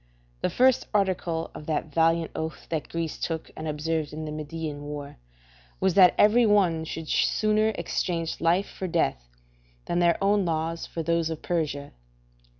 [0.41, 4.81] The first article of that valiant oath that Greece took and observed in the Median
[4.81, 5.17] war,
[5.79, 9.29] was that every one should sooner exchange life for death,
[9.85, 11.91] than their own laws for those of Persia.